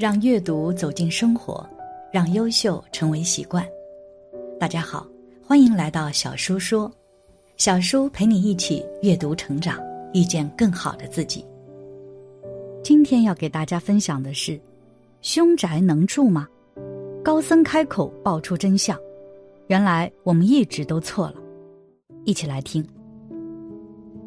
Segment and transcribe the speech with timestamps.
[0.00, 1.62] 让阅读走进生活，
[2.10, 3.62] 让优秀成为习惯。
[4.58, 5.06] 大家好，
[5.46, 6.90] 欢迎来到小叔说，
[7.58, 9.78] 小叔陪你一起阅读成长，
[10.14, 11.44] 遇见更好的自己。
[12.82, 14.58] 今天要给大家分享的是：
[15.20, 16.48] 凶宅能住吗？
[17.22, 18.98] 高僧开口爆出真相，
[19.66, 21.34] 原来我们一直都错了。
[22.24, 22.82] 一起来听。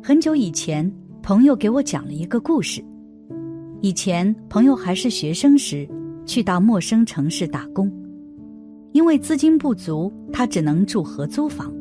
[0.00, 0.88] 很久以前，
[1.24, 2.80] 朋友给我讲了一个故事。
[3.82, 5.88] 以前朋友还是学生时，
[6.24, 7.92] 去到陌生城市打工，
[8.92, 11.72] 因为资金不足，他只能住合租房，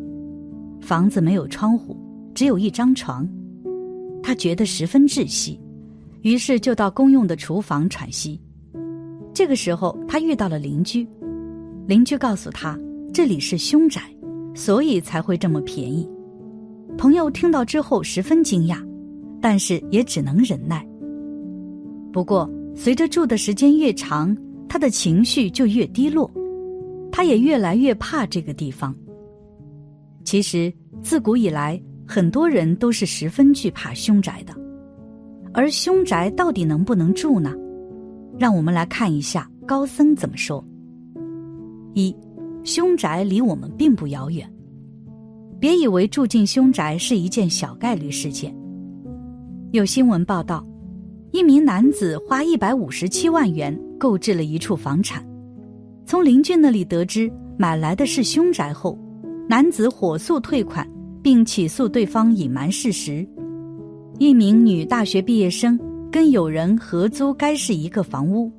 [0.81, 1.97] 房子没有窗户，
[2.33, 3.27] 只有一张床，
[4.21, 5.59] 他觉得十分窒息，
[6.21, 8.39] 于是就到公用的厨房喘息。
[9.33, 11.07] 这个时候，他遇到了邻居，
[11.87, 12.77] 邻居告诉他
[13.13, 14.01] 这里是凶宅，
[14.53, 16.07] 所以才会这么便宜。
[16.97, 18.77] 朋友听到之后十分惊讶，
[19.41, 20.85] 但是也只能忍耐。
[22.15, 24.33] 不过，随着住的时间越长，
[24.69, 26.31] 他的情绪就越低落，
[27.11, 28.95] 他也越来越怕这个地方。
[30.23, 31.77] 其实，自古以来，
[32.07, 34.55] 很多人都是十分惧怕凶宅的。
[35.53, 37.53] 而凶宅到底能不能住呢？
[38.39, 40.65] 让我们来看一下高僧怎么说。
[41.95, 42.15] 一，
[42.63, 44.49] 凶宅离我们并不遥远，
[45.59, 48.55] 别以为住进凶宅是一件小概率事件。
[49.73, 50.65] 有新闻报道。
[51.35, 55.21] 一名男子花一百五十七万元购置了一处房产，
[56.05, 58.97] 从邻居那里得知买来的是凶宅后，
[59.45, 60.89] 男子火速退款，
[61.21, 63.27] 并起诉对方隐瞒事实。
[64.17, 65.77] 一名女大学毕业生
[66.09, 68.49] 跟友人合租该是一个房屋，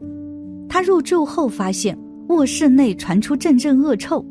[0.68, 4.22] 她入住后发现卧室内传出阵阵恶臭，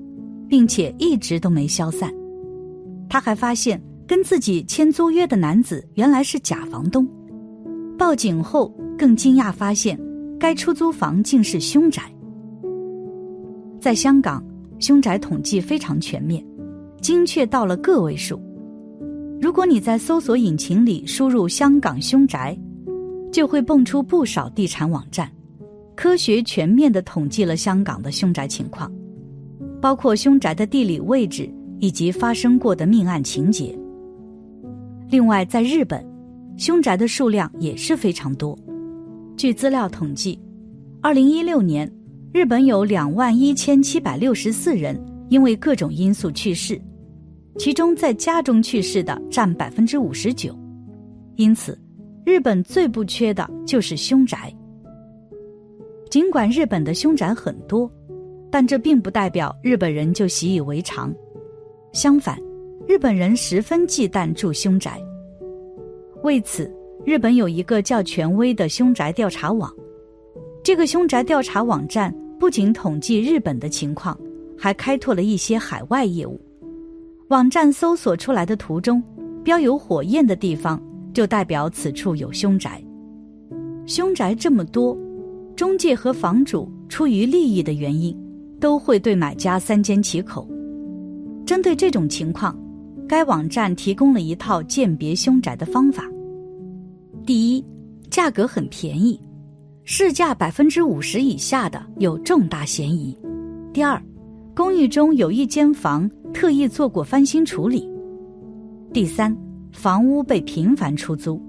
[0.47, 2.13] 并且一直都没消散。
[3.09, 7.09] 她还发现跟自己签租约的男子原来是假房东。
[7.97, 10.00] 报警后，更惊讶发现，
[10.38, 12.03] 该出租房竟是凶宅。
[13.79, 14.44] 在香港，
[14.79, 16.45] 凶宅统计非常全面，
[17.01, 18.39] 精确到了个位数。
[19.41, 22.57] 如果你在搜索引擎里输入“香港凶宅”，
[23.31, 25.31] 就会蹦出不少地产网站，
[25.95, 28.91] 科学全面的统计了香港的凶宅情况，
[29.81, 33.78] 包括凶宅的地理位置以及发生过的命案情节。
[35.09, 36.15] 另外，在日本。
[36.57, 38.57] 凶宅的数量也是非常多。
[39.38, 40.39] 据资料统计，
[41.01, 41.91] 二零一六年，
[42.33, 44.99] 日本有两万一千七百六十四人
[45.29, 46.79] 因为各种因素去世，
[47.57, 50.57] 其中在家中去世的占百分之五十九。
[51.35, 51.77] 因此，
[52.25, 54.53] 日本最不缺的就是凶宅。
[56.09, 57.91] 尽管日本的凶宅很多，
[58.49, 61.13] 但这并不代表日本人就习以为常。
[61.91, 62.39] 相反，
[62.87, 64.97] 日本人十分忌惮住凶宅。
[66.25, 66.68] 为此，
[67.06, 69.72] 日本有一个较权威的凶宅调查网。
[70.63, 74.19] 这个凶宅调查网站不仅统计日本的情况，
[74.58, 76.41] 还开拓了一些海外业务。
[77.28, 79.02] 网站搜索出来的图中
[79.44, 80.81] 标有火焰的地方，
[81.14, 82.84] 就代表此处有凶宅。
[83.85, 84.97] 凶宅这么多，
[85.56, 88.18] 中介和房主出于利益的原因，
[88.59, 90.50] 都会对买家三缄其口。
[91.46, 92.59] 针对这种情况，
[93.08, 96.03] 该网站提供了一套鉴别凶宅的方法。
[97.25, 97.66] 第一，
[98.12, 99.19] 价格很便宜，
[99.84, 103.18] 市价百分之五十以下的有重大嫌疑。
[103.74, 104.00] 第二，
[104.56, 107.90] 公寓中有一间房特意做过翻新处理。
[108.94, 109.35] 第三，
[109.72, 111.41] 房屋被频繁出租。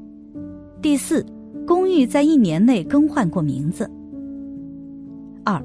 [0.81, 1.23] 第四，
[1.67, 3.87] 公寓在一年内更换过名字。
[5.45, 5.63] 二，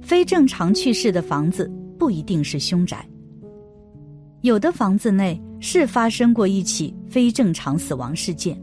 [0.00, 1.68] 非正常去世的房子
[1.98, 3.04] 不一定是凶宅，
[4.42, 8.56] 有的房子内是发生过一起非正常死亡事件。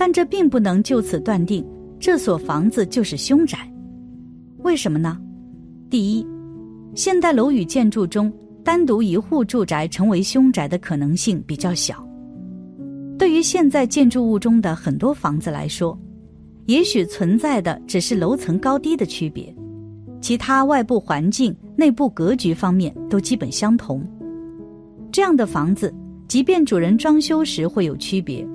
[0.00, 1.62] 但这并不能就此断定
[1.98, 3.70] 这所房子就是凶宅，
[4.62, 5.20] 为什么呢？
[5.90, 6.26] 第一，
[6.94, 8.32] 现代楼宇建筑中
[8.64, 12.02] 单独一户住宅成为凶宅的可能性比较小。
[13.18, 15.98] 对于现在建筑物中的很多房子来说，
[16.64, 19.54] 也许存在的只是楼层高低的区别，
[20.22, 24.02] 其他外部环境、内部格局方面都基本相同。
[25.12, 25.94] 这样的房子，
[26.26, 28.48] 即便主人装修时会有区别。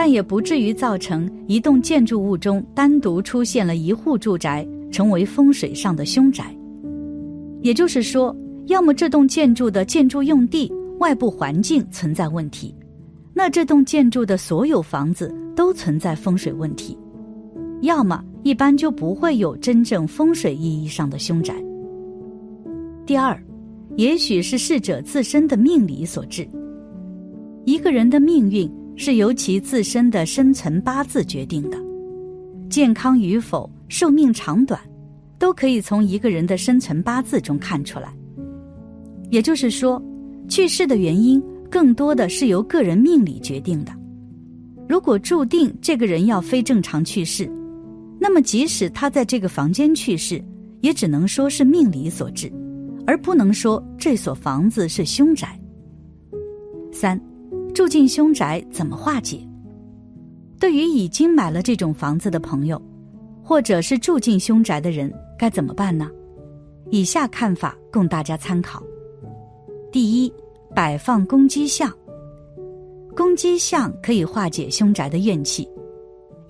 [0.00, 6.56] 但也不至于造成一栋建筑物中单独出现了一户住宅，成为风水上的凶宅。
[7.60, 8.34] 也就是说，
[8.68, 12.74] 要么这栋建筑的建筑用地、外部环境存在问题，
[13.34, 16.96] 那这栋建筑的所有房子都存在风水问题；
[17.82, 21.54] 要么一般就不会有真正风水意义上的凶宅。
[23.04, 23.38] 第二，
[23.96, 26.48] 也许是逝者自身的命理所致，
[27.66, 28.66] 一个人的命运。
[29.02, 31.78] 是由其自身的生辰八字决定的，
[32.68, 34.78] 健康与否、寿命长短，
[35.38, 38.14] 都可以从一个人的生辰八字中看出来。
[39.30, 40.00] 也就是说，
[40.50, 43.92] 去世的原因更多的是由个人命理决定的。
[44.86, 47.50] 如果注定这个人要非正常去世，
[48.18, 50.44] 那么即使他在这个房间去世，
[50.82, 52.52] 也只能说是命理所致，
[53.06, 55.58] 而不能说这所房子是凶宅。
[56.92, 57.18] 三，
[57.80, 59.40] 住进凶宅怎么化解？
[60.58, 62.78] 对于已经买了这种房子的朋友，
[63.42, 66.10] 或者是住进凶宅的人，该怎么办呢？
[66.90, 68.82] 以下看法供大家参考。
[69.90, 70.30] 第一，
[70.74, 71.90] 摆放公鸡像。
[73.16, 75.66] 公鸡像可以化解凶宅的怨气，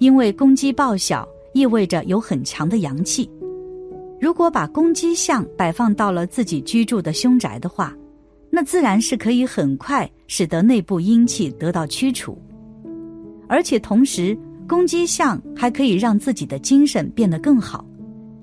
[0.00, 1.24] 因为公鸡报晓
[1.54, 3.30] 意味着有很强的阳气。
[4.20, 7.96] 如果把公鸡像摆放到了自己居住的凶宅的话，
[8.60, 12.36] 那自然是可以很快使得内部阴气得到驱除，
[13.48, 17.82] 而且同时，公鸡像还可以让自己的精神变得更好，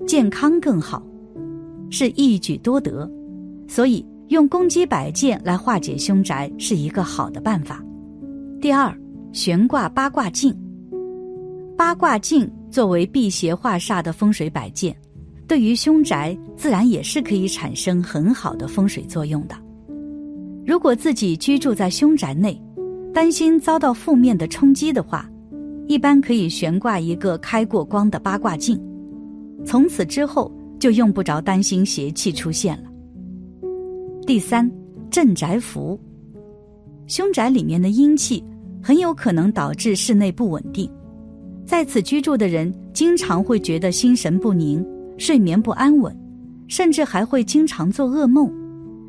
[0.08, 1.00] 健康更好，
[1.88, 3.08] 是一举多得。
[3.68, 4.04] 所以。
[4.26, 7.82] 用公鸡摆件来化解凶宅是一个好的办法。
[8.60, 8.94] 第二，
[9.32, 10.54] 悬挂八卦镜。
[11.78, 14.94] 八卦镜作为辟邪化煞的风水摆件，
[15.46, 19.54] 对于凶宅自然也是可以产生很好的风水作用的。
[20.68, 22.60] 如果自己居住在凶宅内，
[23.14, 25.26] 担心遭到负面的冲击的话，
[25.86, 28.78] 一般可以悬挂一个开过光的八卦镜，
[29.64, 32.90] 从此之后就用不着担心邪气出现了。
[34.26, 34.70] 第三，
[35.10, 35.98] 镇宅符。
[37.06, 38.44] 凶宅里面的阴气
[38.82, 40.86] 很有可能导致室内不稳定，
[41.64, 44.86] 在此居住的人经常会觉得心神不宁、
[45.16, 46.14] 睡眠不安稳，
[46.66, 48.52] 甚至还会经常做噩梦，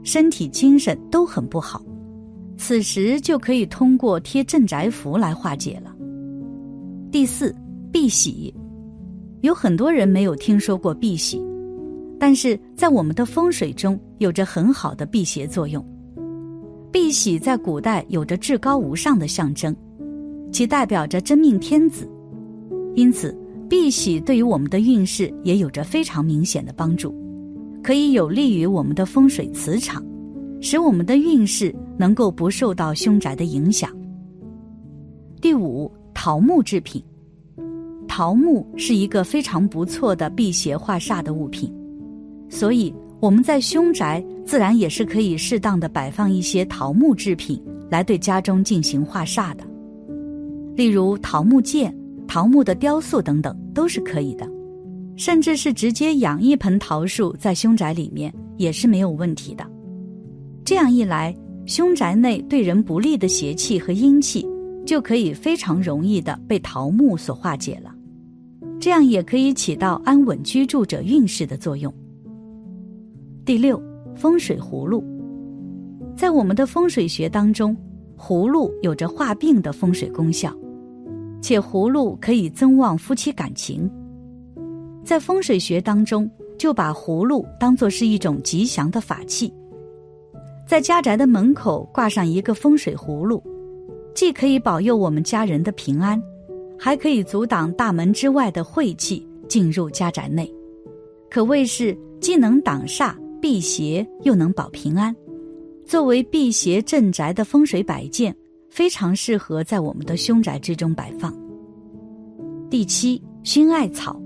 [0.03, 1.81] 身体精神都很不好。
[2.57, 5.95] 此时就可以通过贴镇宅符来化解了。
[7.11, 7.55] 第四，
[7.91, 8.53] 避喜。
[9.41, 11.41] 有很多人没有听说过避喜。
[12.19, 15.81] 但是在我们的风水中有着很好的辟邪作用。
[16.91, 19.73] 碧玺在古代有着至高无上的象征，
[20.51, 22.09] 其代表着真命天子，
[22.93, 23.33] 因此
[23.69, 27.15] 碧玺对于我们的运势也有着非常明显的帮助，
[27.83, 30.03] 可以有利于我们的风水磁场，
[30.61, 33.89] 使我们的运势能够不受到凶宅的影响。
[35.41, 37.01] 第五，桃木制品，
[38.07, 41.73] 桃木是一个非常不错的辟邪化煞的物品。
[42.49, 49.63] 所以我们在凶宅自然也是可以适当的摆放一些桃木制品来对家中进行化煞的，
[50.75, 51.95] 例如桃木剑、
[52.27, 54.45] 桃木的雕塑等等都是可以的，
[55.19, 59.69] 甚至是直接养一盆桃树在凶宅里面也是没有问题的。
[60.63, 61.35] 这样一来，
[61.65, 64.47] 凶宅内对人不利的邪气和阴气
[64.85, 67.93] 就可以非常容易的被桃木所化解了，
[68.79, 71.93] 这样也可以起到安稳居住者运势的作用。
[73.43, 73.81] 第六，
[74.15, 75.03] 风水葫芦，
[76.15, 77.75] 在我们的风水学当中，
[78.17, 80.55] 葫芦有着化病的风水功效，
[81.41, 83.91] 且葫芦可以增旺夫妻感情。
[85.09, 89.51] 在风水学当中，就把葫芦当作是一种吉祥的法器，
[90.67, 93.41] 在家宅的门口挂上一个风水葫芦，
[94.13, 96.21] 既可以保佑我们家人的平安，
[96.77, 100.47] 还可以阻挡大门之外的晦气进入家宅内，
[101.27, 103.15] 可谓是既能挡煞。
[103.41, 105.15] 辟邪又能保平安，
[105.87, 108.35] 作为辟邪镇宅的风水摆件，
[108.69, 111.33] 非常适合在我们的凶宅之中摆放。
[112.69, 114.21] 第七，熏艾草，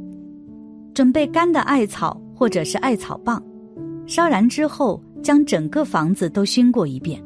[0.94, 3.42] 准备干的艾草或者是艾草棒，
[4.06, 7.24] 烧燃之后，将整个房子都熏过一遍。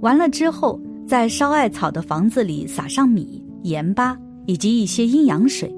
[0.00, 4.16] 完了之后，在烧艾草的房子里撒上米、盐巴
[4.46, 5.74] 以及一些阴阳水。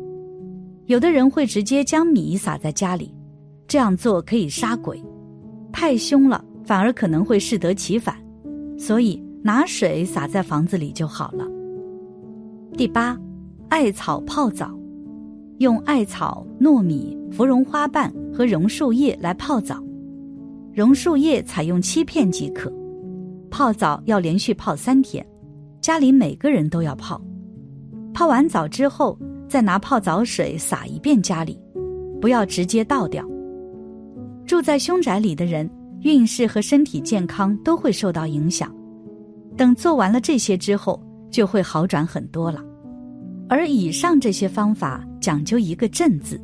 [0.86, 3.14] 有的人会直接将米撒在家里，
[3.66, 5.02] 这样做可以杀鬼。
[5.72, 8.16] 太凶了，反而可能会适得其反，
[8.78, 11.46] 所以拿水撒在房子里就好了。
[12.76, 13.18] 第八，
[13.68, 14.77] 艾草泡澡，
[15.58, 19.82] 用艾草、糯米、芙蓉花瓣和榕树叶来泡澡，
[20.72, 22.72] 榕树叶采用七片即可。
[23.50, 25.26] 泡澡要连续泡三天，
[25.80, 27.20] 家里每个人都要泡。
[28.14, 31.58] 泡完澡之后，再拿泡澡水洒一遍家里，
[32.20, 33.24] 不要直接倒掉。
[34.46, 35.68] 住在凶宅里的人，
[36.02, 38.72] 运势和身体健康都会受到影响。
[39.56, 42.62] 等做完了这些之后，就会好转很多了。
[43.48, 46.40] 而以上这些方法讲究一个“正”字，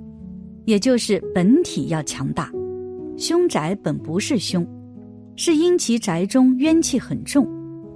[0.64, 2.50] 也就是本体要强大。
[3.16, 4.66] 凶宅本不是凶，
[5.36, 7.46] 是因其宅中冤气很重，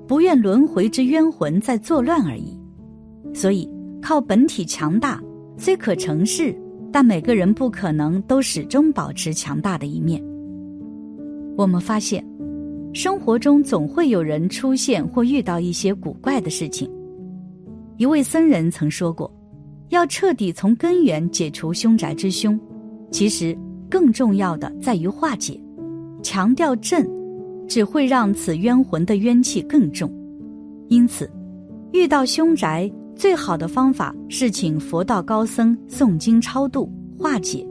[0.07, 2.59] 不愿轮回之冤魂在作乱而已。
[3.35, 3.69] 所以
[4.01, 5.23] 靠本体强大，
[5.57, 6.57] 虽可成事，
[6.93, 10.23] 但每个人不可能都始终保持强大的一面。
[11.57, 12.25] 我们发现，
[12.95, 16.91] 生活中总会有人出现或遇到一些古怪的事情。
[17.97, 19.29] 一位僧人曾说过
[19.91, 22.59] ：“要彻底从根源解除凶宅之凶，
[23.11, 23.57] 其实
[23.89, 25.61] 更重要的在于化解。
[26.23, 27.09] 强调镇，
[27.67, 30.13] 只会让此冤魂的冤气更重。
[30.89, 31.31] 因此，
[31.93, 37.67] 遇到凶宅，最好的方法是请佛道高僧诵经超度化解，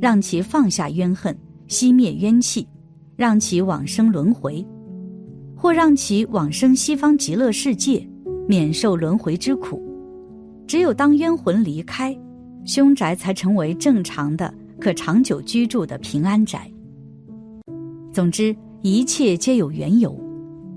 [0.00, 1.36] 让其放下冤恨，
[1.68, 2.66] 熄灭冤气，
[3.16, 4.64] 让其往生轮回，
[5.56, 8.06] 或让其往生西方极乐世界。”
[8.48, 9.82] 免受轮回之苦，
[10.66, 12.16] 只有当冤魂离开，
[12.64, 16.70] 凶宅才成为正常的、可长久居住的平安宅。
[18.12, 20.18] 总之，一切皆有缘由，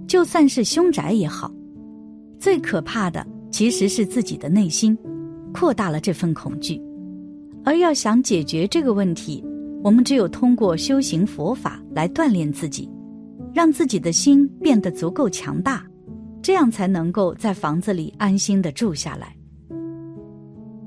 [0.07, 1.51] 就算是凶宅也好。
[2.39, 4.97] 最可怕的其实是自己的内心
[5.53, 6.81] 扩大了这份恐惧，
[7.65, 9.43] 而要想解决这个问题，
[9.83, 12.89] 我们只有通过修行佛法来锻炼自己，
[13.53, 15.83] 让自己的心变得足够强大。
[16.41, 19.35] 这样才能够在房子里安心的住下来。